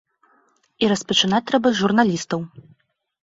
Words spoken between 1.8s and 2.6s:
журналістаў.